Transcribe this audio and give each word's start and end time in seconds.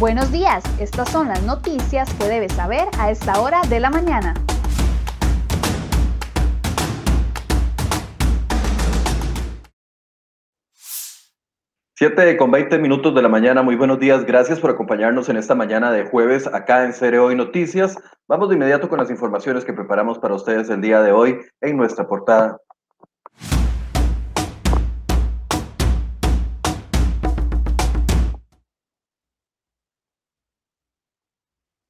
Buenos 0.00 0.32
días, 0.32 0.64
estas 0.80 1.08
son 1.08 1.28
las 1.28 1.40
noticias 1.44 2.12
que 2.14 2.24
debes 2.24 2.52
saber 2.52 2.88
a 2.98 3.12
esta 3.12 3.40
hora 3.40 3.62
de 3.62 3.78
la 3.78 3.90
mañana. 3.90 4.34
7 11.96 12.36
con 12.36 12.50
20 12.50 12.78
minutos 12.78 13.14
de 13.14 13.22
la 13.22 13.28
mañana, 13.28 13.62
muy 13.62 13.76
buenos 13.76 14.00
días, 14.00 14.24
gracias 14.24 14.58
por 14.58 14.70
acompañarnos 14.70 15.28
en 15.28 15.36
esta 15.36 15.54
mañana 15.54 15.92
de 15.92 16.04
jueves 16.04 16.48
acá 16.48 16.84
en 16.84 16.92
Cereo 16.92 17.30
y 17.30 17.36
Noticias. 17.36 17.96
Vamos 18.26 18.48
de 18.48 18.56
inmediato 18.56 18.88
con 18.88 18.98
las 18.98 19.10
informaciones 19.10 19.64
que 19.64 19.72
preparamos 19.72 20.18
para 20.18 20.34
ustedes 20.34 20.68
el 20.70 20.80
día 20.80 21.02
de 21.02 21.12
hoy 21.12 21.38
en 21.60 21.76
nuestra 21.76 22.08
portada. 22.08 22.58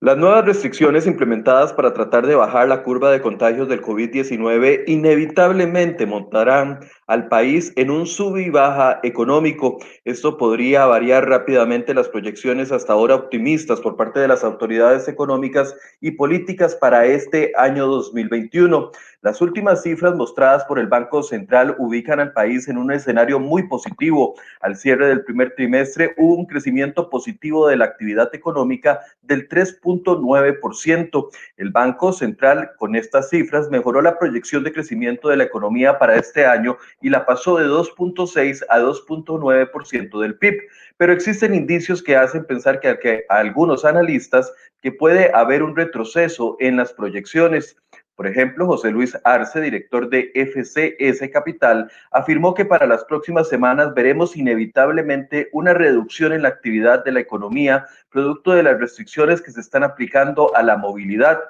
Las 0.04 0.18
nuevas 0.18 0.44
restricciones 0.44 1.06
implementadas 1.06 1.72
para 1.72 1.94
tratar 1.94 2.26
de 2.26 2.34
bajar 2.34 2.68
la 2.68 2.82
curva 2.82 3.10
de 3.10 3.22
contagios 3.22 3.70
del 3.70 3.80
COVID-19 3.80 4.84
inevitablemente 4.86 6.04
montarán 6.04 6.80
al 7.06 7.28
país 7.28 7.72
en 7.76 7.90
un 7.90 8.06
sub 8.06 8.36
y 8.36 8.50
baja 8.50 9.00
económico. 9.02 9.78
Esto 10.04 10.36
podría 10.36 10.84
variar 10.84 11.26
rápidamente 11.26 11.95
las 11.95 12.10
proyecciones 12.10 12.70
hasta 12.70 12.92
ahora 12.92 13.14
optimistas 13.14 13.80
por 13.80 13.96
parte 13.96 14.20
de 14.20 14.29
las 14.29 14.45
autoridades 14.45 15.09
económicas 15.09 15.74
y 16.02 16.10
políticas 16.10 16.74
para 16.74 17.07
este 17.07 17.52
año 17.57 17.86
2021. 17.86 18.90
Las 19.24 19.40
últimas 19.40 19.82
cifras 19.82 20.14
mostradas 20.14 20.66
por 20.66 20.78
el 20.78 20.86
Banco 20.86 21.22
Central 21.22 21.76
ubican 21.78 22.20
al 22.20 22.34
país 22.34 22.68
en 22.68 22.76
un 22.76 22.92
escenario 22.92 23.40
muy 23.40 23.66
positivo. 23.66 24.34
Al 24.60 24.76
cierre 24.76 25.08
del 25.08 25.24
primer 25.24 25.54
trimestre 25.54 26.12
hubo 26.18 26.34
un 26.34 26.44
crecimiento 26.44 27.08
positivo 27.08 27.66
de 27.66 27.78
la 27.78 27.86
actividad 27.86 28.28
económica 28.34 29.00
del 29.22 29.48
3.9%. 29.48 31.28
El 31.56 31.70
Banco 31.70 32.12
Central 32.12 32.72
con 32.76 32.96
estas 32.96 33.30
cifras 33.30 33.70
mejoró 33.70 34.02
la 34.02 34.18
proyección 34.18 34.62
de 34.62 34.74
crecimiento 34.74 35.30
de 35.30 35.38
la 35.38 35.45
economía 35.45 35.98
para 35.98 36.16
este 36.16 36.45
año 36.45 36.76
y 37.00 37.08
la 37.08 37.24
pasó 37.24 37.56
de 37.56 37.64
2.6 37.64 38.66
a 38.68 38.78
2.9% 38.78 40.20
del 40.20 40.36
PIB. 40.36 40.58
Pero 40.98 41.14
existen 41.14 41.54
indicios 41.54 42.02
que 42.02 42.14
hacen 42.14 42.45
pensar 42.45 42.78
que, 42.78 43.24
a 43.30 43.38
algunos 43.38 43.86
analistas 43.86 44.52
que 44.84 44.92
puede 44.92 45.34
haber 45.34 45.62
un 45.62 45.74
retroceso 45.74 46.58
en 46.60 46.76
las 46.76 46.92
proyecciones. 46.92 47.78
Por 48.16 48.29
ejemplo, 48.29 48.66
José 48.66 48.93
Luis 48.93 49.18
Arce, 49.24 49.60
director 49.60 50.09
de 50.09 50.30
FCS 50.34 51.29
Capital, 51.32 51.90
afirmó 52.12 52.54
que 52.54 52.65
para 52.65 52.87
las 52.87 53.04
próximas 53.04 53.48
semanas 53.48 53.93
veremos 53.93 54.37
inevitablemente 54.37 55.48
una 55.52 55.74
reducción 55.74 56.32
en 56.32 56.42
la 56.42 56.48
actividad 56.48 57.04
de 57.04 57.10
la 57.10 57.18
economía, 57.18 57.87
producto 58.10 58.52
de 58.52 58.62
las 58.62 58.79
restricciones 58.79 59.42
que 59.42 59.51
se 59.51 59.60
están 59.60 59.82
aplicando 59.82 60.54
a 60.54 60.62
la 60.62 60.76
movilidad. 60.76 61.40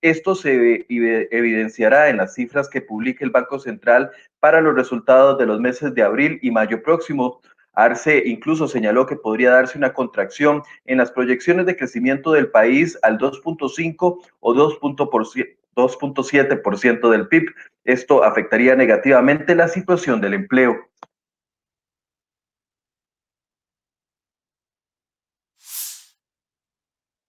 Esto 0.00 0.36
se 0.36 0.86
evidenciará 0.88 2.08
en 2.08 2.18
las 2.18 2.34
cifras 2.34 2.68
que 2.68 2.82
publique 2.82 3.24
el 3.24 3.30
Banco 3.30 3.58
Central 3.58 4.12
para 4.38 4.60
los 4.60 4.76
resultados 4.76 5.38
de 5.38 5.46
los 5.46 5.58
meses 5.58 5.92
de 5.92 6.02
abril 6.04 6.38
y 6.40 6.52
mayo 6.52 6.84
próximo. 6.84 7.40
Arce 7.72 8.22
incluso 8.26 8.68
señaló 8.68 9.06
que 9.06 9.16
podría 9.16 9.50
darse 9.50 9.76
una 9.76 9.92
contracción 9.92 10.62
en 10.84 10.98
las 10.98 11.10
proyecciones 11.10 11.66
de 11.66 11.76
crecimiento 11.76 12.30
del 12.30 12.48
país 12.48 12.96
al 13.02 13.18
2.5 13.18 14.22
o 14.38 14.54
2.7 14.54 15.56
2.7% 15.74 17.10
del 17.10 17.28
PIB. 17.28 17.54
Esto 17.84 18.24
afectaría 18.24 18.76
negativamente 18.76 19.54
la 19.54 19.68
situación 19.68 20.20
del 20.20 20.34
empleo. 20.34 20.76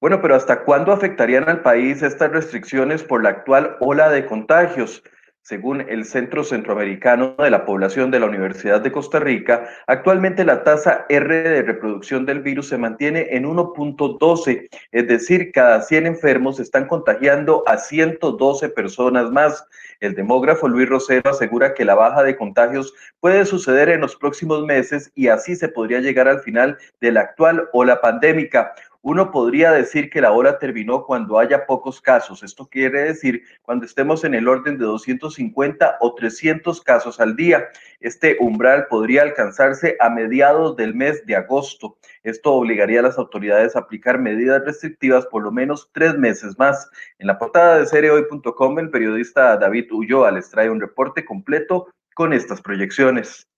Bueno, 0.04 0.22
pero 0.22 0.36
¿hasta 0.36 0.66
cuándo 0.66 0.92
afectarían 0.92 1.48
al 1.48 1.62
país 1.62 2.02
estas 2.02 2.30
restricciones 2.30 3.04
por 3.04 3.24
la 3.24 3.30
actual 3.30 3.78
ola 3.80 4.10
de 4.10 4.26
contagios? 4.26 5.02
Según 5.46 5.82
el 5.82 6.06
Centro 6.06 6.46
Centroamericano 6.46 7.36
de 7.38 7.50
la 7.50 7.66
Población 7.66 8.12
de 8.12 8.20
la 8.22 8.28
Universidad 8.28 8.80
de 8.80 8.94
Costa 8.94 9.20
Rica, 9.20 9.68
actualmente 9.88 10.46
la 10.46 10.64
tasa 10.64 11.06
R 11.10 11.44
de 11.44 11.62
reproducción 11.64 12.26
del 12.26 12.40
virus 12.40 12.70
se 12.70 12.78
mantiene 12.78 13.28
en 13.32 13.44
1.12, 13.44 14.70
es 14.94 15.08
decir, 15.10 15.52
cada 15.52 15.82
100 15.82 16.08
enfermos 16.08 16.62
están 16.62 16.88
contagiando 16.88 17.62
a 17.68 17.78
112 17.78 18.70
personas 18.70 19.32
más. 19.32 19.68
El 20.00 20.16
demógrafo 20.16 20.70
Luis 20.70 20.88
Rosero 20.88 21.32
asegura 21.32 21.74
que 21.74 21.84
la 21.84 21.96
baja 21.96 22.24
de 22.24 22.38
contagios 22.38 22.94
puede 23.20 23.46
suceder 23.46 23.90
en 23.90 24.00
los 24.00 24.16
próximos 24.16 24.66
meses 24.66 25.12
y 25.14 25.28
así 25.28 25.58
se 25.58 25.68
podría 25.68 26.00
llegar 26.00 26.30
al 26.30 26.40
final 26.40 26.78
de 27.02 27.12
la 27.12 27.20
actual 27.20 27.68
ola 27.74 28.00
pandémica. 28.00 28.74
Uno 29.06 29.32
podría 29.32 29.74
decir 29.74 30.10
que 30.10 30.22
la 30.22 30.32
hora 30.32 30.60
terminó 30.60 31.04
cuando 31.06 31.38
haya 31.38 31.66
pocos 31.66 32.00
casos. 32.00 32.42
Esto 32.42 32.70
quiere 32.70 33.02
decir 33.02 33.44
cuando 33.62 33.86
estemos 33.86 34.24
en 34.24 34.34
el 34.34 34.48
orden 34.48 34.78
de 34.78 34.86
250 34.86 35.98
o 36.00 36.16
300 36.16 36.80
casos 36.80 37.20
al 37.20 37.36
día. 37.36 37.68
Este 38.00 38.38
umbral 38.40 38.88
podría 38.88 39.24
alcanzarse 39.24 39.98
a 40.00 40.10
mediados 40.10 40.78
del 40.78 40.96
mes 40.96 41.26
de 41.26 41.36
agosto. 41.36 41.98
Esto 42.24 42.54
obligaría 42.54 43.02
a 43.02 43.04
las 43.04 43.18
autoridades 43.18 43.76
a 43.76 43.80
aplicar 43.80 44.20
medidas 44.20 44.64
restrictivas 44.64 45.26
por 45.26 45.44
lo 45.44 45.52
menos 45.52 45.90
tres 45.92 46.18
meses 46.18 46.58
más. 46.58 46.90
En 47.20 47.28
la 47.28 47.38
portada 47.38 47.80
de 47.80 47.86
seriehoy.com, 47.86 48.80
el 48.80 48.90
periodista 48.90 49.58
David 49.58 49.92
Ulloa 49.92 50.32
les 50.32 50.50
trae 50.50 50.70
un 50.70 50.80
reporte 50.80 51.26
completo 51.26 51.90
con 52.16 52.32
estas 52.32 52.62
proyecciones. 52.62 53.50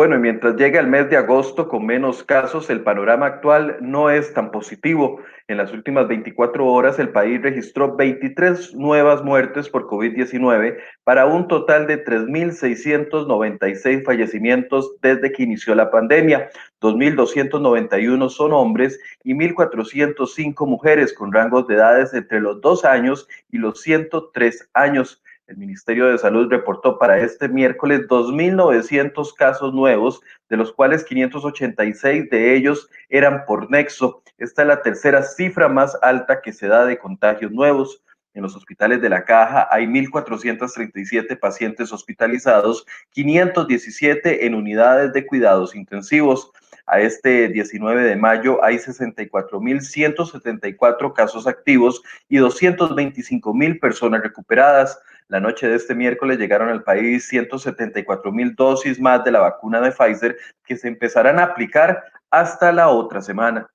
Bueno, 0.00 0.16
y 0.16 0.20
mientras 0.20 0.56
llega 0.56 0.80
el 0.80 0.86
mes 0.86 1.10
de 1.10 1.18
agosto 1.18 1.68
con 1.68 1.84
menos 1.84 2.24
casos, 2.24 2.70
el 2.70 2.80
panorama 2.80 3.26
actual 3.26 3.76
no 3.82 4.08
es 4.08 4.32
tan 4.32 4.50
positivo. 4.50 5.20
En 5.46 5.58
las 5.58 5.74
últimas 5.74 6.08
24 6.08 6.66
horas, 6.66 6.98
el 6.98 7.10
país 7.10 7.42
registró 7.42 7.96
23 7.96 8.74
nuevas 8.76 9.22
muertes 9.22 9.68
por 9.68 9.86
COVID-19 9.88 10.78
para 11.04 11.26
un 11.26 11.48
total 11.48 11.86
de 11.86 12.02
3.696 12.02 14.02
fallecimientos 14.02 14.96
desde 15.02 15.32
que 15.32 15.42
inició 15.42 15.74
la 15.74 15.90
pandemia. 15.90 16.48
2.291 16.80 18.30
son 18.30 18.54
hombres 18.54 18.98
y 19.22 19.34
1.405 19.34 20.66
mujeres 20.66 21.12
con 21.12 21.30
rangos 21.30 21.66
de 21.66 21.74
edades 21.74 22.14
entre 22.14 22.40
los 22.40 22.58
2 22.62 22.86
años 22.86 23.28
y 23.52 23.58
los 23.58 23.82
103 23.82 24.70
años. 24.72 25.22
El 25.50 25.56
Ministerio 25.56 26.06
de 26.06 26.16
Salud 26.16 26.48
reportó 26.48 26.96
para 26.96 27.18
este 27.18 27.48
miércoles 27.48 28.06
2.900 28.06 29.34
casos 29.34 29.74
nuevos, 29.74 30.20
de 30.48 30.56
los 30.56 30.72
cuales 30.72 31.02
586 31.02 32.30
de 32.30 32.54
ellos 32.54 32.88
eran 33.08 33.44
por 33.46 33.68
nexo. 33.68 34.22
Esta 34.38 34.62
es 34.62 34.68
la 34.68 34.80
tercera 34.80 35.24
cifra 35.24 35.68
más 35.68 35.98
alta 36.02 36.40
que 36.40 36.52
se 36.52 36.68
da 36.68 36.84
de 36.84 36.98
contagios 36.98 37.50
nuevos. 37.50 38.00
En 38.32 38.44
los 38.44 38.54
hospitales 38.54 39.02
de 39.02 39.08
la 39.08 39.24
Caja 39.24 39.66
hay 39.72 39.86
1.437 39.86 41.36
pacientes 41.36 41.92
hospitalizados, 41.92 42.86
517 43.10 44.46
en 44.46 44.54
unidades 44.54 45.12
de 45.12 45.26
cuidados 45.26 45.74
intensivos. 45.74 46.52
A 46.86 47.00
este 47.00 47.48
19 47.48 48.04
de 48.04 48.14
mayo 48.14 48.64
hay 48.64 48.76
64.174 48.76 51.12
casos 51.12 51.48
activos 51.48 52.04
y 52.28 52.38
225.000 52.38 53.80
personas 53.80 54.22
recuperadas. 54.22 54.96
La 55.30 55.38
noche 55.38 55.68
de 55.68 55.76
este 55.76 55.94
miércoles 55.94 56.38
llegaron 56.38 56.70
al 56.70 56.82
país 56.82 57.28
174 57.28 58.32
mil 58.32 58.56
dosis 58.56 58.98
más 58.98 59.22
de 59.22 59.30
la 59.30 59.38
vacuna 59.38 59.80
de 59.80 59.92
Pfizer 59.92 60.36
que 60.64 60.76
se 60.76 60.88
empezarán 60.88 61.38
a 61.38 61.44
aplicar 61.44 62.02
hasta 62.30 62.72
la 62.72 62.88
otra 62.88 63.22
semana. 63.22 63.70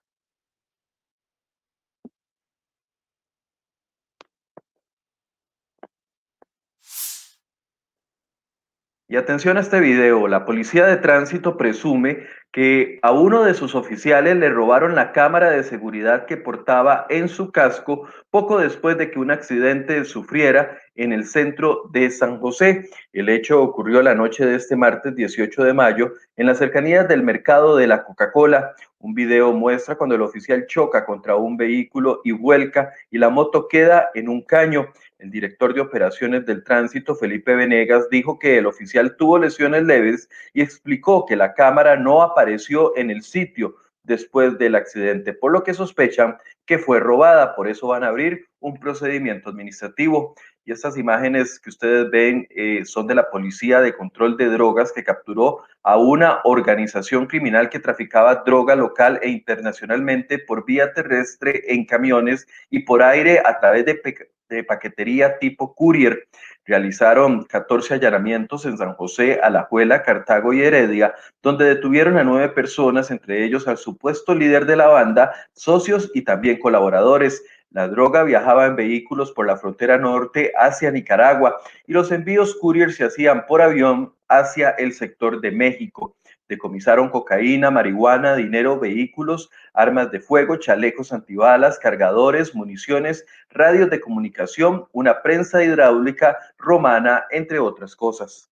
Y 9.08 9.16
atención 9.16 9.56
a 9.56 9.62
este 9.62 9.80
video, 9.80 10.28
la 10.28 10.44
policía 10.46 10.86
de 10.86 10.98
tránsito 10.98 11.56
presume 11.56 12.28
que 12.56 13.00
a 13.02 13.12
uno 13.12 13.44
de 13.44 13.54
sus 13.54 13.76
oficiales 13.76 14.38
le 14.38 14.50
robaron 14.50 14.96
la 14.96 15.12
cámara 15.12 15.50
de 15.50 15.62
seguridad 15.62 16.26
que 16.26 16.38
portaba 16.38 17.06
en 17.10 17.28
su 17.28 17.52
casco 17.52 18.08
poco 18.30 18.60
después 18.60 18.98
de 18.98 19.12
que 19.12 19.20
un 19.20 19.30
accidente 19.30 20.06
sufriera 20.06 20.78
en 20.96 21.12
el 21.12 21.26
centro 21.26 21.90
de 21.92 22.10
San 22.10 22.40
José. 22.40 22.90
El 23.12 23.28
hecho 23.28 23.62
ocurrió 23.62 24.02
la 24.02 24.16
noche 24.16 24.46
de 24.46 24.56
este 24.56 24.78
martes 24.78 25.14
18 25.14 25.66
de 25.66 25.74
mayo 25.74 26.14
en 26.38 26.48
las 26.48 26.60
cercanías 26.60 27.10
del 27.10 27.24
mercado 27.24 27.76
de 27.76 27.88
la 27.88 28.06
Coca-Cola. 28.06 28.74
Un 29.00 29.14
video 29.14 29.52
muestra 29.52 29.96
cuando 29.96 30.16
el 30.16 30.22
oficial 30.22 30.66
choca 30.66 31.06
contra 31.06 31.36
un 31.36 31.58
vehículo 31.58 32.22
y 32.24 32.32
vuelca 32.32 32.94
y 33.12 33.18
la 33.18 33.30
moto 33.30 33.68
queda 33.68 34.10
en 34.16 34.30
un 34.30 34.42
caño. 34.42 34.88
El 35.20 35.30
director 35.30 35.74
de 35.74 35.82
operaciones 35.82 36.46
del 36.46 36.64
tránsito, 36.64 37.16
Felipe 37.16 37.56
Venegas, 37.56 38.10
dijo 38.10 38.40
que 38.40 38.58
el 38.58 38.66
oficial 38.66 39.16
tuvo 39.16 39.38
lesiones 39.38 39.84
leves 39.84 40.30
y 40.54 40.62
explicó 40.62 41.26
que 41.26 41.36
la 41.36 41.54
cámara 41.54 41.98
no 41.98 42.22
apareció 42.22 42.45
en 42.48 43.10
el 43.10 43.24
sitio 43.24 43.76
después 44.04 44.58
del 44.58 44.76
accidente, 44.76 45.34
por 45.34 45.52
lo 45.52 45.64
que 45.64 45.74
sospechan 45.74 46.38
que 46.66 46.80
fue 46.80 47.00
robada. 47.00 47.56
Por 47.56 47.68
eso 47.68 47.88
van 47.88 48.04
a 48.04 48.08
abrir 48.08 48.48
un 48.60 48.80
procedimiento 48.80 49.50
administrativo. 49.50 50.36
Y 50.64 50.72
estas 50.72 50.98
imágenes 50.98 51.60
que 51.60 51.70
ustedes 51.70 52.10
ven 52.10 52.48
eh, 52.50 52.84
son 52.86 53.06
de 53.06 53.14
la 53.14 53.30
Policía 53.30 53.82
de 53.82 53.96
Control 53.96 54.36
de 54.36 54.48
Drogas 54.50 54.92
que 54.92 55.04
capturó 55.04 55.64
a 55.84 55.98
una 55.98 56.40
organización 56.44 57.28
criminal 57.28 57.70
que 57.70 57.80
traficaba 57.80 58.44
droga 58.44 58.76
local 58.76 59.20
e 59.22 59.30
internacionalmente 59.30 60.40
por 60.40 60.66
vía 60.66 60.92
terrestre 60.94 61.62
en 61.68 61.86
camiones 61.86 62.48
y 62.72 62.80
por 62.80 63.04
aire 63.04 63.42
a 63.46 63.60
través 63.60 63.86
de, 63.86 64.02
de 64.50 64.64
paquetería 64.64 65.40
tipo 65.40 65.74
courier. 65.76 66.28
Realizaron 66.66 67.44
14 67.44 67.96
allanamientos 67.96 68.66
en 68.66 68.78
San 68.78 68.94
José, 68.94 69.40
Alajuela, 69.42 70.04
Cartago 70.04 70.54
y 70.54 70.62
Heredia, 70.62 71.14
donde 71.42 71.66
detuvieron 71.66 72.18
a 72.18 72.24
nueve 72.24 72.50
personas, 72.50 73.12
entre 73.12 73.44
ellos 73.44 73.68
al 73.68 73.78
supuesto 73.78 74.34
líder 74.34 74.66
de 74.66 74.76
la 74.76 74.88
banda, 74.88 75.34
socios 75.54 76.12
y 76.14 76.24
también 76.24 76.60
colaboradores. 76.60 77.44
La 77.76 77.90
droga 77.90 78.24
viajaba 78.24 78.68
en 78.68 78.78
vehículos 78.78 79.34
por 79.34 79.46
la 79.46 79.58
frontera 79.58 79.98
norte 79.98 80.54
hacia 80.58 80.92
Nicaragua 80.92 81.58
y 81.86 81.92
los 81.92 82.10
envíos 82.14 82.56
courier 82.56 82.94
se 82.94 83.04
hacían 83.04 83.46
por 83.48 83.62
avión 83.62 84.14
hacia 84.30 84.70
el 84.70 84.94
sector 84.94 85.42
de 85.42 85.52
México. 85.52 86.16
Decomisaron 86.48 87.10
cocaína, 87.10 87.72
marihuana, 87.72 88.38
dinero, 88.38 88.80
vehículos, 88.80 89.50
armas 89.74 90.10
de 90.10 90.22
fuego, 90.22 90.56
chalecos 90.56 91.12
antibalas, 91.12 91.78
cargadores, 91.78 92.56
municiones, 92.56 93.26
radios 93.50 93.90
de 93.90 94.00
comunicación, 94.00 94.88
una 94.94 95.22
prensa 95.22 95.62
hidráulica 95.62 96.38
romana, 96.58 97.26
entre 97.30 97.60
otras 97.60 97.94
cosas. 97.94 98.50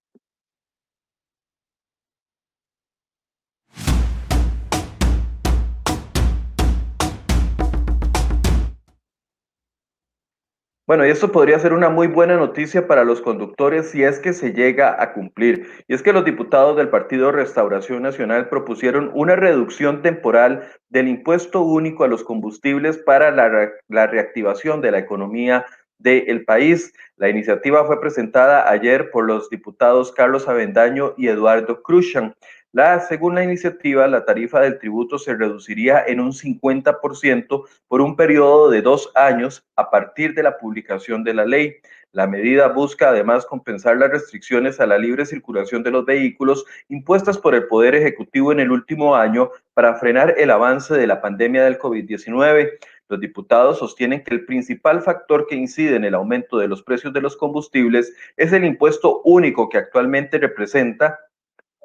Bueno, 10.85 11.07
y 11.07 11.09
esto 11.09 11.31
podría 11.31 11.57
ser 11.59 11.71
una 11.71 11.87
muy 11.87 12.07
buena 12.07 12.35
noticia 12.35 12.87
para 12.87 13.05
los 13.05 13.21
conductores 13.21 13.91
si 13.91 14.03
es 14.03 14.19
que 14.19 14.33
se 14.33 14.51
llega 14.51 15.01
a 15.01 15.13
cumplir. 15.13 15.65
Y 15.87 15.93
es 15.93 16.03
que 16.03 16.11
los 16.11 16.25
diputados 16.25 16.75
del 16.75 16.89
Partido 16.89 17.31
Restauración 17.31 18.03
Nacional 18.03 18.49
propusieron 18.49 19.09
una 19.13 19.37
reducción 19.37 20.01
temporal 20.01 20.69
del 20.89 21.07
impuesto 21.07 21.61
único 21.61 22.03
a 22.03 22.09
los 22.09 22.25
combustibles 22.25 22.97
para 22.97 23.31
la, 23.31 24.07
reactivación 24.07 24.81
de 24.81 24.91
la 24.91 24.99
economía 24.99 25.65
del 25.99 26.43
país. 26.43 26.91
La 27.15 27.29
iniciativa 27.29 27.85
fue 27.85 28.01
presentada 28.01 28.69
ayer 28.69 29.09
por 29.09 29.23
los 29.23 29.49
diputados 29.49 30.11
Carlos 30.11 30.49
Avendaño 30.49 31.13
y 31.15 31.29
Eduardo 31.29 31.81
Cruzan. 31.81 32.35
La, 32.75 32.99
según 33.01 33.35
la 33.35 33.43
iniciativa, 33.43 34.07
la 34.07 34.25
tarifa 34.25 34.59
del 34.59 34.79
tributo 34.79 35.19
se 35.19 35.35
reduciría 35.35 36.03
en 36.07 36.19
un 36.19 36.31
50% 36.31 37.65
por 37.87 38.01
un 38.01 38.15
periodo 38.15 38.71
de 38.71 38.81
dos 38.81 39.11
años 39.13 39.63
a 39.75 39.91
partir 39.91 40.33
de 40.33 40.41
la 40.41 40.57
publicación 40.57 41.23
de 41.23 41.35
la 41.35 41.45
ley. 41.45 41.75
La 42.13 42.25
medida 42.25 42.69
busca 42.69 43.09
además 43.09 43.45
compensar 43.45 43.97
las 43.97 44.09
restricciones 44.09 44.79
a 44.79 44.87
la 44.87 44.97
libre 44.97 45.27
circulación 45.27 45.83
de 45.83 45.91
los 45.91 46.03
vehículos 46.03 46.65
impuestas 46.89 47.37
por 47.37 47.53
el 47.53 47.67
Poder 47.67 47.93
Ejecutivo 47.93 48.51
en 48.51 48.59
el 48.59 48.71
último 48.71 49.15
año 49.15 49.51
para 49.75 49.93
frenar 49.93 50.33
el 50.39 50.49
avance 50.49 50.95
de 50.95 51.05
la 51.05 51.21
pandemia 51.21 51.65
del 51.65 51.77
COVID-19. 51.77 52.71
Los 53.07 53.19
diputados 53.19 53.77
sostienen 53.77 54.23
que 54.23 54.33
el 54.33 54.45
principal 54.45 55.03
factor 55.03 55.45
que 55.45 55.55
incide 55.55 55.95
en 55.95 56.05
el 56.05 56.15
aumento 56.15 56.57
de 56.57 56.67
los 56.67 56.81
precios 56.81 57.13
de 57.13 57.21
los 57.21 57.37
combustibles 57.37 58.15
es 58.35 58.51
el 58.51 58.65
impuesto 58.65 59.21
único 59.25 59.69
que 59.69 59.77
actualmente 59.77 60.39
representa 60.39 61.19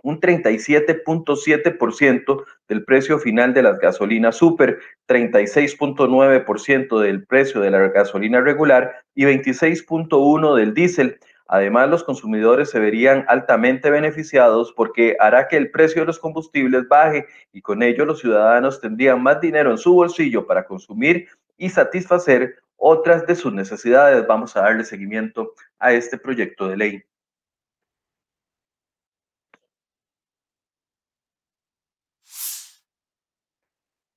un 0.03 0.21
37.7% 0.21 2.45
del 2.69 2.85
precio 2.85 3.19
final 3.19 3.55
de 3.55 3.63
las 3.63 3.79
gasolinas 3.79 4.37
super, 4.37 4.79
36.9% 5.09 7.01
del 7.01 7.25
precio 7.25 7.61
de 7.61 7.71
la 7.71 7.89
gasolina 7.89 8.41
regular 8.41 8.97
y 9.15 9.25
26.1% 9.25 10.55
del 10.55 10.75
diésel. 10.75 11.19
Además, 11.51 11.89
los 11.89 12.05
consumidores 12.05 12.71
se 12.71 12.79
verían 12.79 13.25
altamente 13.27 13.91
beneficiados 13.91 14.73
porque 14.75 15.17
hará 15.19 15.49
que 15.49 15.57
el 15.57 15.71
precio 15.71 16.03
de 16.03 16.07
los 16.07 16.19
combustibles 16.19 16.87
baje 16.89 17.27
y 17.53 17.63
con 17.63 17.83
ello 17.83 18.05
los 18.05 18.21
ciudadanos 18.21 18.83
tendrían 18.83 19.23
más 19.23 19.41
dinero 19.41 19.71
en 19.71 19.79
su 19.79 19.95
bolsillo 19.95 20.47
para 20.47 20.67
consumir 20.67 21.27
y 21.57 21.71
satisfacer 21.71 22.57
otras 22.77 23.27
de 23.27 23.35
sus 23.35 23.53
necesidades. 23.53 24.27
Vamos 24.27 24.57
a 24.57 24.61
darle 24.61 24.85
seguimiento 24.85 25.55
a 25.79 25.95
este 25.95 26.19
proyecto 26.19 26.69
de 26.69 26.77
ley. 26.77 27.03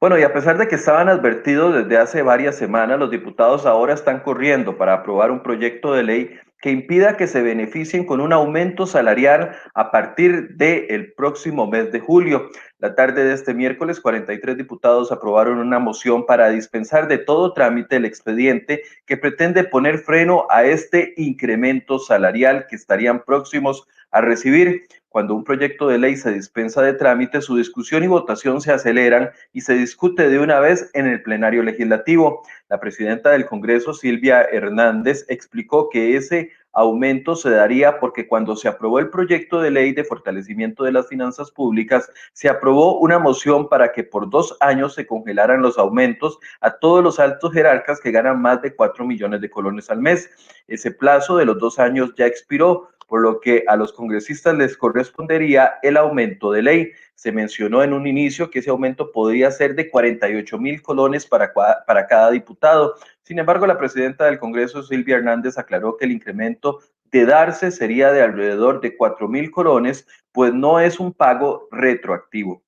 Bueno, 0.02 0.18
y 0.18 0.24
a 0.24 0.34
pesar 0.34 0.58
de 0.58 0.68
que 0.68 0.74
estaban 0.74 1.10
advertidos 1.10 1.76
desde 1.76 1.98
hace 1.98 2.24
varias 2.24 2.56
semanas, 2.56 2.98
los 2.98 3.12
diputados 3.12 3.68
ahora 3.68 3.94
están 3.94 4.22
corriendo 4.22 4.76
para 4.76 4.96
aprobar 4.96 5.30
un 5.30 5.44
proyecto 5.44 5.94
de 5.94 6.02
ley 6.02 6.40
que 6.60 6.72
impida 6.72 7.18
que 7.18 7.28
se 7.28 7.44
beneficien 7.44 8.04
con 8.08 8.20
un 8.20 8.34
aumento 8.34 8.88
salarial 8.88 9.56
a 9.76 9.92
partir 9.92 10.56
del 10.56 11.14
próximo 11.14 11.68
mes 11.68 11.92
de 11.92 12.00
julio. 12.00 12.50
La 12.80 12.96
tarde 12.96 13.24
de 13.24 13.36
este 13.36 13.54
miércoles, 13.54 14.00
43 14.00 14.58
diputados 14.58 15.12
aprobaron 15.12 15.60
una 15.60 15.78
moción 15.78 16.26
para 16.26 16.50
dispensar 16.50 17.08
de 17.08 17.20
todo 17.20 17.54
trámite 17.54 17.98
el 17.98 18.06
expediente 18.06 18.82
que 19.06 19.18
pretende 19.18 19.66
poner 19.66 20.00
freno 20.00 20.48
a 20.50 20.64
este 20.64 21.14
incremento 21.16 22.00
salarial 22.00 22.66
que 22.68 22.76
estarían 22.76 23.24
próximos 23.24 23.88
a 24.10 24.22
recibir. 24.22 24.82
Cuando 25.12 25.36
un 25.36 25.44
proyecto 25.44 25.90
de 25.90 25.98
ley 25.98 26.16
se 26.16 26.32
dispensa 26.32 26.82
de 26.82 26.94
trámite, 26.94 27.42
su 27.42 27.58
discusión 27.58 28.02
y 28.02 28.08
votación 28.08 28.62
se 28.62 28.72
aceleran 28.72 29.32
y 29.52 29.60
se 29.60 29.74
discute 29.74 30.30
de 30.30 30.40
una 30.40 30.62
vez 30.62 30.90
en 30.94 31.06
el 31.06 31.22
plenario 31.22 31.64
legislativo. 31.64 32.44
La 32.70 32.80
presidenta 32.80 33.32
del 33.32 33.46
Congreso, 33.46 33.94
Silvia 33.94 34.42
Hernández, 34.44 35.26
explicó 35.28 35.90
que 35.90 36.16
ese 36.16 36.52
aumento 36.72 37.36
se 37.36 37.50
daría 37.50 38.00
porque 38.00 38.26
cuando 38.26 38.56
se 38.56 38.70
aprobó 38.70 39.00
el 39.00 39.10
proyecto 39.10 39.60
de 39.60 39.72
ley 39.72 39.92
de 39.92 40.06
fortalecimiento 40.06 40.86
de 40.86 40.94
las 40.94 41.10
finanzas 41.10 41.52
públicas, 41.52 42.10
se 42.32 42.48
aprobó 42.48 42.98
una 43.00 43.20
moción 43.20 43.68
para 43.68 43.92
que 43.92 44.06
por 44.06 44.30
dos 44.30 44.56
años 44.62 44.94
se 44.94 45.06
congelaran 45.06 45.62
los 45.62 45.78
aumentos 45.78 46.40
a 46.62 46.72
todos 46.78 47.04
los 47.04 47.20
altos 47.20 47.52
jerarcas 47.52 48.00
que 48.00 48.12
ganan 48.12 48.42
más 48.42 48.62
de 48.62 48.74
cuatro 48.74 49.06
millones 49.06 49.42
de 49.42 49.50
colones 49.50 49.90
al 49.90 50.00
mes. 50.00 50.30
Ese 50.70 50.92
plazo 50.92 51.36
de 51.36 51.44
los 51.44 51.60
dos 51.60 51.80
años 51.80 52.14
ya 52.16 52.28
expiró 52.28 52.91
por 53.12 53.20
lo 53.20 53.42
que 53.42 53.66
a 53.68 53.76
los 53.76 53.92
congresistas 53.92 54.56
les 54.56 54.78
correspondería 54.78 55.74
el 55.84 55.98
aumento 55.98 56.50
de 56.50 56.62
ley. 56.62 56.92
Se 57.14 57.34
mencionó 57.34 57.84
en 57.84 57.92
un 57.92 58.08
inicio 58.08 58.50
que 58.50 58.60
ese 58.60 58.70
aumento 58.70 59.12
podría 59.12 59.52
ser 59.52 59.76
de 59.76 59.90
48 59.90 60.58
mil 60.58 60.82
colones 60.82 61.26
para, 61.28 61.52
para 61.54 62.08
cada 62.08 62.32
diputado. 62.32 62.96
Sin 63.22 63.38
embargo, 63.38 63.68
la 63.68 63.78
presidenta 63.78 64.24
del 64.24 64.40
Congreso, 64.40 64.82
Silvia 64.82 65.18
Hernández, 65.18 65.58
aclaró 65.58 65.98
que 65.98 66.06
el 66.06 66.14
incremento 66.14 66.80
de 67.12 67.26
darse 67.26 67.72
sería 67.72 68.14
de 68.14 68.22
alrededor 68.22 68.80
de 68.80 68.96
4 68.96 69.28
mil 69.28 69.52
colones, 69.52 70.08
pues 70.32 70.54
no 70.54 70.80
es 70.80 70.98
un 70.98 71.12
pago 71.12 71.68
retroactivo. 71.70 72.64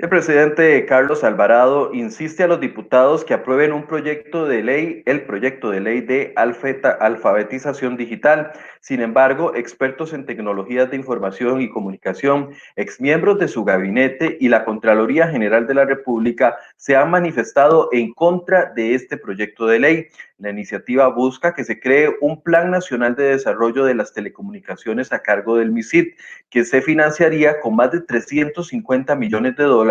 El 0.00 0.08
presidente 0.08 0.86
Carlos 0.86 1.24
Alvarado 1.24 1.92
insiste 1.92 2.44
a 2.44 2.46
los 2.46 2.60
diputados 2.60 3.24
que 3.24 3.34
aprueben 3.34 3.72
un 3.72 3.88
proyecto 3.88 4.46
de 4.46 4.62
ley, 4.62 5.02
el 5.06 5.22
proyecto 5.22 5.70
de 5.70 5.80
ley 5.80 6.02
de 6.02 6.32
alfabetización 6.36 7.96
digital. 7.96 8.52
Sin 8.78 9.00
embargo, 9.00 9.56
expertos 9.56 10.12
en 10.12 10.24
tecnologías 10.24 10.88
de 10.88 10.96
información 10.96 11.60
y 11.60 11.68
comunicación, 11.68 12.50
exmiembros 12.76 13.40
de 13.40 13.48
su 13.48 13.64
gabinete 13.64 14.36
y 14.38 14.46
la 14.46 14.64
Contraloría 14.64 15.26
General 15.26 15.66
de 15.66 15.74
la 15.74 15.84
República 15.84 16.56
se 16.76 16.94
han 16.94 17.10
manifestado 17.10 17.88
en 17.90 18.14
contra 18.14 18.66
de 18.66 18.94
este 18.94 19.16
proyecto 19.16 19.66
de 19.66 19.80
ley. 19.80 20.06
La 20.38 20.50
iniciativa 20.50 21.08
busca 21.08 21.52
que 21.52 21.64
se 21.64 21.80
cree 21.80 22.14
un 22.20 22.40
Plan 22.40 22.70
Nacional 22.70 23.16
de 23.16 23.24
Desarrollo 23.24 23.84
de 23.84 23.96
las 23.96 24.12
Telecomunicaciones 24.12 25.12
a 25.12 25.18
cargo 25.18 25.56
del 25.56 25.72
MISID, 25.72 26.14
que 26.48 26.64
se 26.64 26.80
financiaría 26.80 27.58
con 27.58 27.74
más 27.74 27.90
de 27.90 28.02
350 28.02 29.16
millones 29.16 29.56
de 29.56 29.64
dólares 29.64 29.87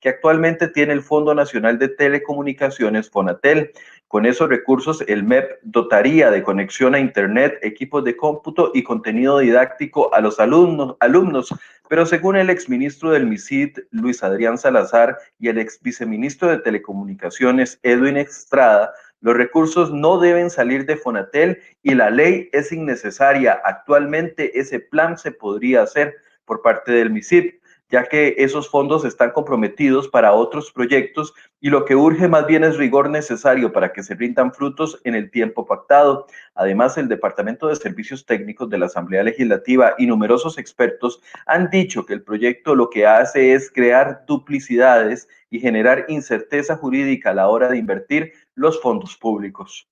que 0.00 0.08
actualmente 0.08 0.68
tiene 0.68 0.92
el 0.92 1.02
Fondo 1.02 1.34
Nacional 1.34 1.78
de 1.78 1.88
Telecomunicaciones, 1.88 3.10
FONATEL. 3.10 3.72
Con 4.08 4.26
esos 4.26 4.48
recursos, 4.48 5.04
el 5.06 5.22
MEP 5.22 5.60
dotaría 5.62 6.30
de 6.30 6.42
conexión 6.42 6.94
a 6.94 6.98
Internet, 6.98 7.58
equipos 7.62 8.02
de 8.04 8.16
cómputo 8.16 8.72
y 8.74 8.82
contenido 8.82 9.38
didáctico 9.38 10.12
a 10.12 10.20
los 10.20 10.40
alumnos, 10.40 10.96
alumnos. 10.98 11.54
Pero 11.88 12.06
según 12.06 12.36
el 12.36 12.50
exministro 12.50 13.10
del 13.10 13.26
MISID, 13.26 13.78
Luis 13.90 14.22
Adrián 14.22 14.58
Salazar, 14.58 15.16
y 15.38 15.48
el 15.48 15.58
ex 15.58 15.80
viceministro 15.80 16.48
de 16.48 16.58
Telecomunicaciones, 16.58 17.78
Edwin 17.82 18.16
Estrada, 18.16 18.92
los 19.20 19.36
recursos 19.36 19.92
no 19.92 20.18
deben 20.18 20.48
salir 20.50 20.86
de 20.86 20.96
Fonatel 20.96 21.60
y 21.82 21.94
la 21.94 22.10
ley 22.10 22.48
es 22.52 22.72
innecesaria. 22.72 23.60
Actualmente 23.64 24.58
ese 24.58 24.80
plan 24.80 25.18
se 25.18 25.30
podría 25.30 25.82
hacer 25.82 26.16
por 26.46 26.62
parte 26.62 26.90
del 26.92 27.10
MISIP. 27.10 27.59
Ya 27.90 28.04
que 28.04 28.36
esos 28.38 28.68
fondos 28.68 29.04
están 29.04 29.32
comprometidos 29.32 30.08
para 30.08 30.32
otros 30.32 30.70
proyectos 30.72 31.34
y 31.60 31.70
lo 31.70 31.84
que 31.84 31.96
urge 31.96 32.28
más 32.28 32.46
bien 32.46 32.62
es 32.64 32.76
rigor 32.76 33.10
necesario 33.10 33.72
para 33.72 33.92
que 33.92 34.02
se 34.02 34.14
rindan 34.14 34.54
frutos 34.54 35.00
en 35.04 35.14
el 35.14 35.30
tiempo 35.30 35.66
pactado. 35.66 36.26
Además, 36.54 36.96
el 36.98 37.08
Departamento 37.08 37.66
de 37.66 37.76
Servicios 37.76 38.24
Técnicos 38.24 38.70
de 38.70 38.78
la 38.78 38.86
Asamblea 38.86 39.24
Legislativa 39.24 39.94
y 39.98 40.06
numerosos 40.06 40.56
expertos 40.56 41.20
han 41.46 41.68
dicho 41.68 42.06
que 42.06 42.14
el 42.14 42.22
proyecto 42.22 42.74
lo 42.74 42.88
que 42.90 43.06
hace 43.06 43.52
es 43.52 43.70
crear 43.70 44.24
duplicidades 44.26 45.28
y 45.50 45.58
generar 45.58 46.06
incerteza 46.08 46.76
jurídica 46.76 47.30
a 47.30 47.34
la 47.34 47.48
hora 47.48 47.68
de 47.68 47.76
invertir 47.76 48.32
los 48.54 48.80
fondos 48.80 49.16
públicos. 49.16 49.88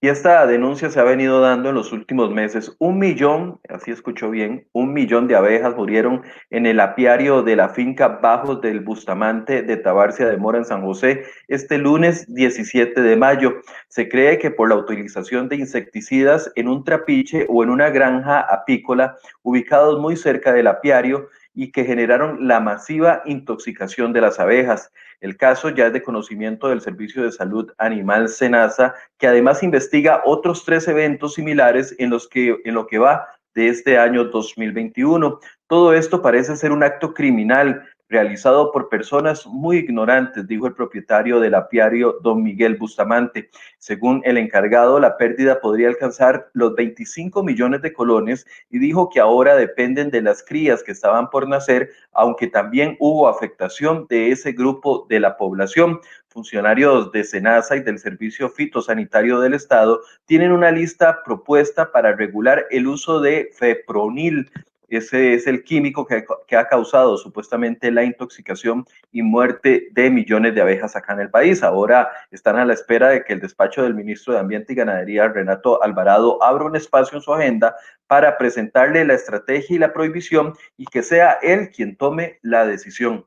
Y 0.00 0.06
esta 0.06 0.46
denuncia 0.46 0.90
se 0.90 1.00
ha 1.00 1.02
venido 1.02 1.40
dando 1.40 1.70
en 1.70 1.74
los 1.74 1.92
últimos 1.92 2.30
meses. 2.30 2.76
Un 2.78 3.00
millón, 3.00 3.58
así 3.68 3.90
escuchó 3.90 4.30
bien, 4.30 4.64
un 4.70 4.92
millón 4.92 5.26
de 5.26 5.34
abejas 5.34 5.74
murieron 5.74 6.22
en 6.50 6.66
el 6.66 6.78
apiario 6.78 7.42
de 7.42 7.56
la 7.56 7.70
finca 7.70 8.06
Bajos 8.06 8.60
del 8.60 8.78
Bustamante 8.78 9.62
de 9.62 9.76
Tabarcia 9.76 10.26
de 10.26 10.36
Mora 10.36 10.58
en 10.58 10.64
San 10.64 10.82
José 10.82 11.24
este 11.48 11.78
lunes 11.78 12.32
17 12.32 13.00
de 13.00 13.16
mayo. 13.16 13.56
Se 13.88 14.08
cree 14.08 14.38
que 14.38 14.52
por 14.52 14.68
la 14.68 14.76
utilización 14.76 15.48
de 15.48 15.56
insecticidas 15.56 16.52
en 16.54 16.68
un 16.68 16.84
trapiche 16.84 17.46
o 17.48 17.64
en 17.64 17.70
una 17.70 17.90
granja 17.90 18.38
apícola 18.38 19.16
ubicados 19.42 19.98
muy 19.98 20.14
cerca 20.14 20.52
del 20.52 20.68
apiario, 20.68 21.28
y 21.58 21.72
que 21.72 21.84
generaron 21.84 22.46
la 22.46 22.60
masiva 22.60 23.20
intoxicación 23.24 24.12
de 24.12 24.20
las 24.20 24.38
abejas. 24.38 24.92
El 25.20 25.36
caso 25.36 25.70
ya 25.70 25.86
es 25.88 25.92
de 25.92 26.02
conocimiento 26.02 26.68
del 26.68 26.80
Servicio 26.80 27.22
de 27.22 27.32
Salud 27.32 27.72
Animal 27.78 28.28
SENASA, 28.28 28.94
que 29.18 29.26
además 29.26 29.62
investiga 29.62 30.22
otros 30.24 30.64
tres 30.64 30.86
eventos 30.86 31.34
similares 31.34 31.94
en 31.98 32.10
los 32.10 32.28
que 32.28 32.56
en 32.64 32.74
lo 32.74 32.86
que 32.86 32.98
va 32.98 33.26
de 33.54 33.68
este 33.68 33.98
año 33.98 34.24
2021. 34.24 35.40
Todo 35.66 35.92
esto 35.92 36.22
parece 36.22 36.56
ser 36.56 36.70
un 36.70 36.84
acto 36.84 37.12
criminal 37.12 37.84
realizado 38.08 38.72
por 38.72 38.88
personas 38.88 39.46
muy 39.46 39.78
ignorantes, 39.78 40.46
dijo 40.46 40.66
el 40.66 40.74
propietario 40.74 41.40
del 41.40 41.54
apiario, 41.54 42.18
don 42.22 42.42
Miguel 42.42 42.76
Bustamante. 42.76 43.50
Según 43.78 44.22
el 44.24 44.38
encargado, 44.38 44.98
la 44.98 45.16
pérdida 45.16 45.60
podría 45.60 45.88
alcanzar 45.88 46.48
los 46.52 46.74
25 46.74 47.42
millones 47.42 47.82
de 47.82 47.92
colones 47.92 48.46
y 48.70 48.78
dijo 48.78 49.10
que 49.10 49.20
ahora 49.20 49.56
dependen 49.56 50.10
de 50.10 50.22
las 50.22 50.42
crías 50.42 50.82
que 50.82 50.92
estaban 50.92 51.30
por 51.30 51.48
nacer, 51.48 51.90
aunque 52.12 52.46
también 52.46 52.96
hubo 52.98 53.28
afectación 53.28 54.06
de 54.08 54.30
ese 54.30 54.52
grupo 54.52 55.06
de 55.08 55.20
la 55.20 55.36
población 55.36 56.00
funcionarios 56.38 57.10
de 57.10 57.24
SENASA 57.24 57.76
y 57.76 57.80
del 57.80 57.98
Servicio 57.98 58.48
Fitosanitario 58.48 59.40
del 59.40 59.54
Estado 59.54 60.00
tienen 60.26 60.52
una 60.52 60.70
lista 60.70 61.22
propuesta 61.24 61.90
para 61.90 62.14
regular 62.14 62.66
el 62.70 62.86
uso 62.86 63.20
de 63.20 63.50
fepronil, 63.54 64.50
ese 64.88 65.34
es 65.34 65.46
el 65.46 65.62
químico 65.62 66.06
que, 66.06 66.24
ha 66.56 66.68
causado 66.68 67.16
supuestamente 67.18 67.90
la 67.90 68.04
intoxicación 68.04 68.86
y 69.12 69.22
muerte 69.22 69.88
de 69.92 70.10
millones 70.10 70.54
de 70.54 70.62
abejas 70.62 70.96
acá 70.96 71.12
en 71.12 71.20
el 71.20 71.30
país. 71.30 71.62
Ahora 71.62 72.10
están 72.30 72.56
a 72.56 72.64
la 72.64 72.72
espera 72.72 73.10
de 73.10 73.24
que 73.24 73.34
el 73.34 73.40
despacho 73.40 73.82
del 73.82 73.94
ministro 73.94 74.32
de 74.32 74.40
Ambiente 74.40 74.72
y 74.72 74.76
Ganadería, 74.76 75.28
Renato 75.28 75.82
Alvarado, 75.82 76.42
abra 76.42 76.64
un 76.64 76.76
espacio 76.76 77.18
en 77.18 77.22
su 77.22 77.32
agenda 77.32 77.76
para 78.06 78.38
presentarle 78.38 79.04
la 79.04 79.14
estrategia 79.14 79.76
y 79.76 79.78
la 79.78 79.92
prohibición 79.92 80.54
y 80.76 80.86
que 80.86 81.02
sea 81.02 81.38
él 81.42 81.70
quien 81.70 81.96
tome 81.96 82.38
la 82.42 82.66
decisión. 82.66 83.26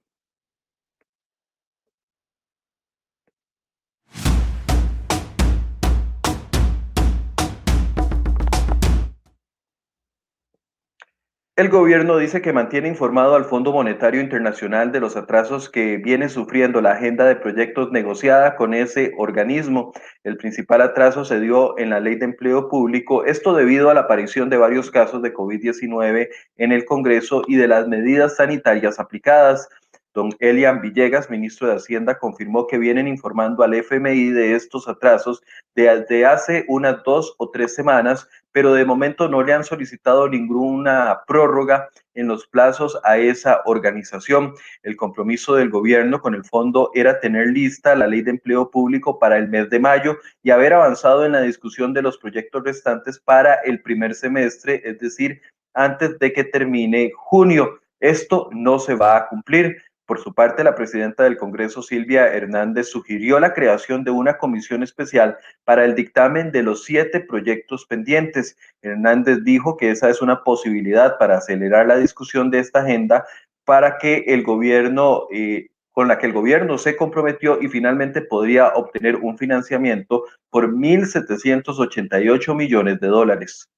El 11.61 11.69
gobierno 11.69 12.17
dice 12.17 12.41
que 12.41 12.53
mantiene 12.53 12.87
informado 12.87 13.35
al 13.35 13.45
Fondo 13.45 13.71
Monetario 13.71 14.19
Internacional 14.19 14.91
de 14.91 14.99
los 14.99 15.15
atrasos 15.15 15.69
que 15.69 15.97
viene 15.97 16.27
sufriendo 16.27 16.81
la 16.81 16.93
agenda 16.93 17.23
de 17.25 17.35
proyectos 17.35 17.91
negociada 17.91 18.55
con 18.55 18.73
ese 18.73 19.13
organismo. 19.15 19.93
El 20.23 20.37
principal 20.37 20.81
atraso 20.81 21.23
se 21.23 21.39
dio 21.39 21.77
en 21.77 21.91
la 21.91 21.99
ley 21.99 22.15
de 22.15 22.25
empleo 22.25 22.67
público, 22.67 23.25
esto 23.25 23.53
debido 23.53 23.91
a 23.91 23.93
la 23.93 23.99
aparición 23.99 24.49
de 24.49 24.57
varios 24.57 24.89
casos 24.89 25.21
de 25.21 25.35
COVID-19 25.35 26.29
en 26.57 26.71
el 26.71 26.83
Congreso 26.83 27.43
y 27.47 27.57
de 27.57 27.67
las 27.67 27.87
medidas 27.87 28.37
sanitarias 28.37 28.99
aplicadas. 28.99 29.69
Don 30.13 30.35
Elian 30.39 30.81
Villegas, 30.81 31.29
ministro 31.29 31.67
de 31.67 31.75
Hacienda, 31.75 32.17
confirmó 32.17 32.67
que 32.67 32.77
vienen 32.77 33.07
informando 33.07 33.63
al 33.63 33.73
FMI 33.73 34.31
de 34.31 34.55
estos 34.55 34.89
atrasos 34.89 35.41
desde 35.73 36.25
hace 36.25 36.65
unas 36.67 37.01
dos 37.03 37.33
o 37.37 37.49
tres 37.49 37.73
semanas, 37.73 38.27
pero 38.51 38.73
de 38.73 38.83
momento 38.83 39.29
no 39.29 39.41
le 39.41 39.53
han 39.53 39.63
solicitado 39.63 40.27
ninguna 40.27 41.21
prórroga 41.25 41.89
en 42.13 42.27
los 42.27 42.45
plazos 42.45 42.99
a 43.05 43.17
esa 43.17 43.61
organización. 43.65 44.53
El 44.83 44.97
compromiso 44.97 45.55
del 45.55 45.69
gobierno 45.69 46.19
con 46.19 46.35
el 46.35 46.43
fondo 46.43 46.91
era 46.93 47.21
tener 47.21 47.47
lista 47.47 47.95
la 47.95 48.07
ley 48.07 48.21
de 48.21 48.31
empleo 48.31 48.69
público 48.69 49.17
para 49.17 49.37
el 49.37 49.47
mes 49.47 49.69
de 49.69 49.79
mayo 49.79 50.17
y 50.43 50.51
haber 50.51 50.73
avanzado 50.73 51.25
en 51.25 51.31
la 51.31 51.41
discusión 51.41 51.93
de 51.93 52.01
los 52.01 52.17
proyectos 52.17 52.63
restantes 52.63 53.17
para 53.17 53.55
el 53.63 53.81
primer 53.81 54.13
semestre, 54.13 54.81
es 54.83 54.99
decir, 54.99 55.41
antes 55.73 56.19
de 56.19 56.33
que 56.33 56.43
termine 56.43 57.11
junio. 57.15 57.79
Esto 58.01 58.49
no 58.51 58.79
se 58.79 58.95
va 58.95 59.15
a 59.15 59.27
cumplir. 59.27 59.77
Por 60.11 60.19
su 60.19 60.33
parte, 60.33 60.65
la 60.65 60.75
presidenta 60.75 61.23
del 61.23 61.37
Congreso, 61.37 61.81
Silvia 61.81 62.27
Hernández, 62.27 62.89
sugirió 62.89 63.39
la 63.39 63.53
creación 63.53 64.03
de 64.03 64.11
una 64.11 64.37
comisión 64.37 64.83
especial 64.83 65.37
para 65.63 65.85
el 65.85 65.95
dictamen 65.95 66.51
de 66.51 66.63
los 66.63 66.83
siete 66.83 67.21
proyectos 67.21 67.85
pendientes. 67.85 68.57
Hernández 68.81 69.45
dijo 69.45 69.77
que 69.77 69.89
esa 69.89 70.09
es 70.09 70.21
una 70.21 70.43
posibilidad 70.43 71.17
para 71.17 71.37
acelerar 71.37 71.87
la 71.87 71.95
discusión 71.95 72.51
de 72.51 72.59
esta 72.59 72.81
agenda 72.81 73.25
para 73.63 73.99
que 73.99 74.25
el 74.27 74.43
gobierno 74.43 75.27
eh, 75.31 75.69
con 75.93 76.09
la 76.09 76.17
que 76.17 76.25
el 76.25 76.33
gobierno 76.33 76.77
se 76.77 76.97
comprometió 76.97 77.61
y 77.61 77.69
finalmente 77.69 78.21
podría 78.21 78.67
obtener 78.75 79.15
un 79.15 79.37
financiamiento 79.37 80.25
por 80.49 80.73
1.788 80.73 82.53
millones 82.53 82.99
de 82.99 83.07
dólares. 83.07 83.69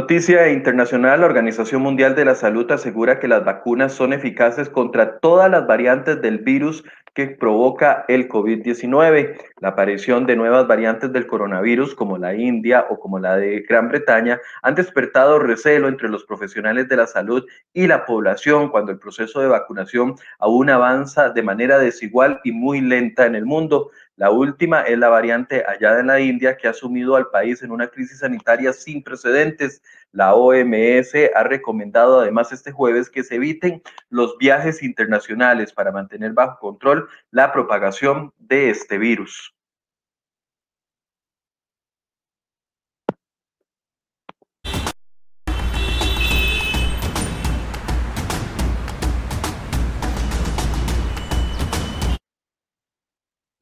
Noticia 0.00 0.48
internacional, 0.50 1.20
la 1.20 1.26
Organización 1.26 1.82
Mundial 1.82 2.14
de 2.14 2.24
la 2.24 2.34
Salud 2.34 2.72
asegura 2.72 3.20
que 3.20 3.28
las 3.28 3.44
vacunas 3.44 3.92
son 3.92 4.14
eficaces 4.14 4.70
contra 4.70 5.18
todas 5.18 5.50
las 5.50 5.66
variantes 5.66 6.22
del 6.22 6.38
virus 6.38 6.82
que 7.12 7.26
provoca 7.26 8.06
el 8.08 8.26
COVID-19. 8.26 9.36
La 9.60 9.68
aparición 9.68 10.24
de 10.24 10.36
nuevas 10.36 10.66
variantes 10.66 11.12
del 11.12 11.26
coronavirus, 11.26 11.94
como 11.94 12.16
la 12.16 12.34
India 12.34 12.86
o 12.88 12.98
como 12.98 13.18
la 13.18 13.36
de 13.36 13.60
Gran 13.68 13.88
Bretaña, 13.88 14.40
han 14.62 14.74
despertado 14.74 15.38
recelo 15.38 15.86
entre 15.86 16.08
los 16.08 16.24
profesionales 16.24 16.88
de 16.88 16.96
la 16.96 17.06
salud 17.06 17.44
y 17.74 17.86
la 17.86 18.06
población 18.06 18.70
cuando 18.70 18.92
el 18.92 18.98
proceso 18.98 19.42
de 19.42 19.48
vacunación 19.48 20.14
aún 20.38 20.70
avanza 20.70 21.28
de 21.28 21.42
manera 21.42 21.78
desigual 21.78 22.40
y 22.42 22.52
muy 22.52 22.80
lenta 22.80 23.26
en 23.26 23.34
el 23.34 23.44
mundo. 23.44 23.90
La 24.20 24.30
última 24.30 24.82
es 24.82 24.98
la 24.98 25.08
variante 25.08 25.64
allá 25.66 25.98
en 25.98 26.08
la 26.08 26.20
India 26.20 26.54
que 26.54 26.68
ha 26.68 26.74
sumido 26.74 27.16
al 27.16 27.28
país 27.28 27.62
en 27.62 27.70
una 27.70 27.86
crisis 27.86 28.18
sanitaria 28.18 28.70
sin 28.74 29.02
precedentes. 29.02 29.82
La 30.12 30.34
OMS 30.34 31.14
ha 31.34 31.42
recomendado 31.42 32.20
además 32.20 32.52
este 32.52 32.70
jueves 32.70 33.08
que 33.08 33.24
se 33.24 33.36
eviten 33.36 33.82
los 34.10 34.36
viajes 34.36 34.82
internacionales 34.82 35.72
para 35.72 35.90
mantener 35.90 36.34
bajo 36.34 36.58
control 36.58 37.08
la 37.30 37.50
propagación 37.50 38.34
de 38.38 38.68
este 38.68 38.98
virus. 38.98 39.54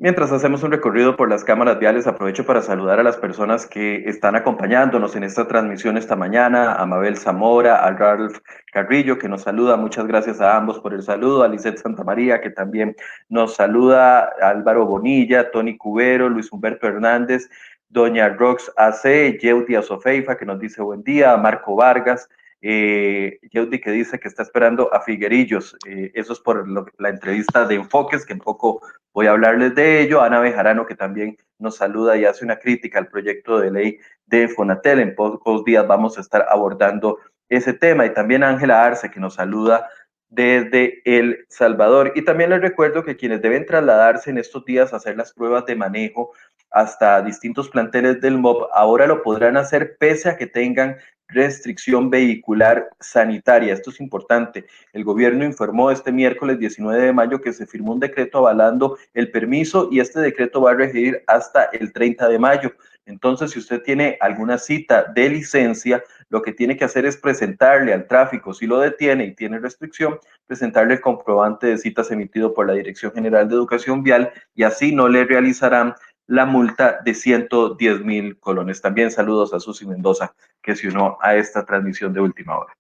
Mientras 0.01 0.31
hacemos 0.31 0.63
un 0.63 0.71
recorrido 0.71 1.17
por 1.17 1.29
las 1.29 1.43
cámaras 1.43 1.81
viales, 1.81 2.07
aprovecho 2.07 2.47
para 2.47 2.63
saludar 2.63 3.01
a 3.01 3.03
las 3.03 3.17
personas 3.17 3.67
que 3.67 4.09
están 4.09 4.37
acompañándonos 4.37 5.17
en 5.17 5.25
esta 5.25 5.49
transmisión 5.49 5.97
esta 5.97 6.15
mañana, 6.15 6.75
a 6.75 6.87
Mabel 6.87 7.17
Zamora, 7.17 7.85
a 7.85 7.91
Ralph 7.91 8.39
Carrillo, 8.73 9.19
que 9.19 9.29
nos 9.29 9.43
saluda, 9.43 9.77
muchas 9.77 10.07
gracias 10.07 10.41
a 10.41 10.57
ambos 10.57 10.79
por 10.79 10.95
el 10.95 11.03
saludo, 11.03 11.43
a 11.43 11.49
Lisette 11.49 11.79
Santamaría, 11.79 12.41
que 12.41 12.51
también 12.51 12.95
nos 13.29 13.57
saluda, 13.57 14.31
a 14.41 14.51
Álvaro 14.51 14.87
Bonilla, 14.87 15.51
Tony 15.51 15.77
Cubero, 15.77 16.29
Luis 16.29 16.53
Humberto 16.53 16.87
Hernández, 16.87 17.51
Doña 17.89 18.29
Rox 18.29 18.71
AC, 18.77 19.41
Yeudia 19.41 19.83
Sofeifa, 19.83 20.37
que 20.37 20.47
nos 20.47 20.61
dice 20.61 20.81
buen 20.81 21.03
día, 21.03 21.37
Marco 21.37 21.75
Vargas, 21.75 22.29
eh, 22.61 23.39
que 23.51 23.91
dice 23.91 24.19
que 24.19 24.29
está 24.29 24.43
esperando 24.43 24.93
a 24.93 25.01
Figuerillos. 25.01 25.77
Eh, 25.87 26.11
eso 26.15 26.33
es 26.33 26.41
por 26.41 26.67
la 27.01 27.09
entrevista 27.09 27.65
de 27.65 27.77
Enfoques, 27.77 28.27
que 28.27 28.33
en 28.33 28.41
poco 28.41 28.81
voy 29.13 29.27
a 29.27 29.31
hablarles 29.31 29.75
de 29.75 30.01
ello. 30.01 30.21
Ana 30.21 30.41
Bejarano, 30.41 30.87
que 30.87 30.95
también 30.95 31.37
nos 31.59 31.77
saluda 31.77 32.17
y 32.17 32.25
hace 32.25 32.45
una 32.45 32.59
crítica 32.59 32.99
al 32.99 33.09
proyecto 33.09 33.59
de 33.59 33.71
ley 33.71 33.99
de 34.27 34.49
Fonatel. 34.49 35.01
En 35.01 35.15
pocos 35.15 35.65
días 35.65 35.87
vamos 35.87 36.19
a 36.19 36.21
estar 36.21 36.47
abordando 36.49 37.19
ese 37.49 37.73
tema. 37.73 38.07
Y 38.07 38.15
también 38.15 38.43
Ángela 38.43 38.85
Arce, 38.85 39.11
que 39.11 39.21
nos 39.21 39.35
saluda 39.35 39.89
desde 40.29 41.01
El 41.05 41.47
Salvador. 41.49 42.13
Y 42.15 42.23
también 42.23 42.51
les 42.51 42.61
recuerdo 42.61 43.05
que 43.05 43.17
quienes 43.17 43.41
deben 43.41 43.67
trasladarse 43.67 44.31
en 44.31 44.39
estos 44.39 44.65
días 44.65 44.93
a 44.93 44.97
hacer 44.97 45.17
las 45.17 45.33
pruebas 45.33 45.65
de 45.67 45.77
manejo 45.77 46.33
hasta 46.71 47.23
distintos 47.23 47.71
planteles 47.71 48.21
del 48.21 48.37
MOB, 48.37 48.69
ahora 48.75 49.07
lo 49.07 49.23
podrán 49.23 49.57
hacer 49.57 49.97
pese 49.97 50.29
a 50.29 50.37
que 50.37 50.47
tengan 50.47 50.97
restricción 51.29 52.11
vehicular 52.11 52.89
sanitaria. 52.99 53.75
Esto 53.75 53.91
es 53.91 54.01
importante. 54.01 54.67
El 54.93 55.05
gobierno 55.05 55.45
informó 55.45 55.91
este 55.91 56.11
miércoles 56.11 56.59
19 56.59 57.03
de 57.03 57.13
mayo 57.13 57.41
que 57.41 57.53
se 57.53 57.67
firmó 57.67 57.93
un 57.93 58.01
decreto 58.01 58.39
avalando 58.39 58.99
el 59.15 59.31
permiso 59.31 59.89
y 59.91 60.01
este 60.01 60.21
decreto 60.21 60.63
va 60.63 60.73
a 60.73 60.75
regir 60.75 61.23
hasta 61.27 61.65
el 61.65 61.93
30 61.93 62.29
de 62.29 62.39
mayo. 62.39 62.73
Entonces, 63.09 63.53
si 63.53 63.59
usted 63.59 63.83
tiene 63.83 64.19
alguna 64.21 64.59
cita 64.59 65.05
de 65.15 65.31
licencia, 65.31 66.05
lo 66.29 66.43
que 66.43 66.53
tiene 66.53 66.77
que 66.77 66.85
hacer 66.85 67.07
es 67.07 67.17
presentarle 67.17 67.95
al 67.95 68.07
tráfico, 68.07 68.53
si 68.53 68.67
lo 68.67 68.79
detiene 68.81 69.25
y 69.25 69.35
tiene 69.35 69.59
restricción, 69.59 70.19
presentarle 70.47 70.95
el 70.95 71.01
comprobante 71.01 71.69
de 71.69 71.79
citas 71.79 72.11
emitido 72.11 72.53
por 72.53 72.67
la 72.67 72.75
Dirección 72.75 73.13
General 73.13 73.49
de 73.49 73.55
Educación 73.55 74.03
Vial 74.03 74.31
y 74.55 74.65
así 74.65 74.95
no 74.95 75.09
le 75.09 75.25
realizarán 75.25 75.95
la 76.29 76.45
multa 76.45 77.01
de 77.05 77.15
110 77.15 78.05
mil 78.05 78.39
colones. 78.39 78.81
También 78.81 79.11
saludos 79.11 79.53
a 79.55 79.61
Susi 79.61 79.87
Mendoza, 79.87 80.35
que 80.63 80.77
se 80.77 80.89
unió 80.89 81.17
a 81.21 81.35
esta 81.35 81.65
transmisión 81.65 82.13
de 82.13 82.21
última 82.21 82.59
hora. 82.59 82.77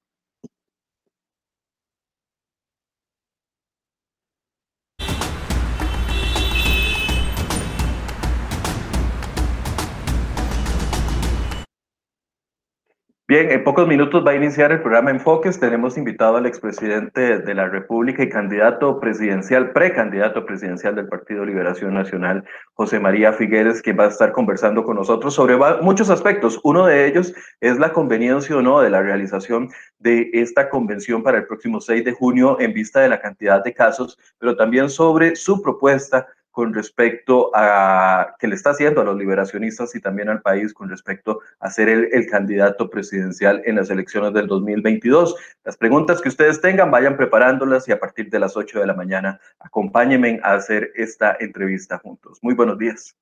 Bien, 13.30 13.50
en 13.50 13.62
pocos 13.62 13.87
minutos 13.87 14.26
va 14.26 14.30
a 14.30 14.37
iniciar 14.37 14.73
el 14.73 14.80
programa 14.80 15.11
Enfoques. 15.11 15.61
Tenemos 15.61 15.99
invitado 15.99 16.38
al 16.38 16.47
expresidente 16.47 17.40
de 17.40 17.54
la 17.54 17.68
República 17.68 18.23
y 18.23 18.30
candidato 18.30 18.99
presidencial, 19.00 19.73
precandidato 19.73 20.47
presidencial 20.47 20.94
del 20.94 21.08
Partido 21.08 21.44
Liberación 21.44 21.92
Nacional, 21.92 22.42
José 22.73 22.99
María 22.99 23.35
Figueres, 23.35 23.82
quien 23.82 23.99
va 23.99 24.04
a 24.04 24.08
estar 24.08 24.32
conversando 24.32 24.82
con 24.82 24.97
nosotros 24.97 25.35
sobre 25.35 25.58
muchos 25.82 26.08
aspectos. 26.08 26.58
Uno 26.64 26.87
de 26.87 27.06
ellos 27.06 27.35
es 27.61 27.78
la 27.78 27.92
conveniencia 27.92 28.56
o 28.56 28.62
no 28.62 28.80
de 28.80 28.88
la 28.88 29.02
realización 29.02 29.68
de 29.99 30.30
esta 30.32 30.70
convención 30.70 31.23
para 31.23 31.37
el 31.37 31.47
próximo 31.47 31.82
6 31.82 32.06
de 32.06 32.12
junio 32.12 32.58
en 32.61 32.73
vista 32.73 33.00
de 33.00 33.11
la 33.11 33.20
cantidad 33.20 33.62
de 33.62 33.75
casos, 33.75 34.18
pero 34.38 34.56
también 34.56 34.88
sobre 34.88 35.37
su 35.37 35.61
propuesta 35.61 36.26
con 36.58 36.74
respecto 36.74 37.52
a 37.54 38.34
que 38.40 38.48
le 38.48 38.56
está 38.56 38.70
haciendo 38.70 39.00
a 39.00 39.04
los 39.04 39.16
liberacionistas 39.16 39.94
y 39.94 40.00
también 40.00 40.28
al 40.28 40.42
país 40.42 40.74
con 40.74 40.88
respecto 40.88 41.38
a 41.60 41.70
ser 41.70 41.88
el, 41.88 42.08
el, 42.10 42.26
candidato 42.26 42.90
presidencial 42.90 43.62
en 43.64 43.76
las 43.76 43.90
elecciones 43.90 44.32
del 44.32 44.48
2022. 44.48 45.36
Las 45.62 45.76
preguntas 45.76 46.20
que 46.20 46.30
ustedes 46.30 46.60
tengan, 46.60 46.90
vayan 46.90 47.16
preparándolas 47.16 47.86
y 47.88 47.92
a 47.92 48.00
partir 48.00 48.28
de 48.28 48.40
las 48.40 48.56
8 48.56 48.80
de 48.80 48.86
la 48.88 48.94
mañana 48.94 49.38
acompáñenme 49.60 50.40
a 50.42 50.54
hacer 50.54 50.90
esta 50.96 51.36
entrevista 51.38 51.98
juntos. 51.98 52.40
Muy 52.42 52.54
buenos 52.54 52.76
días. 52.76 53.14